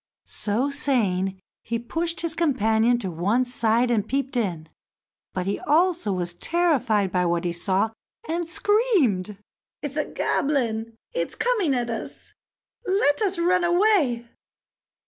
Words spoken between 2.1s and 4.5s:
his companion to one side and peeped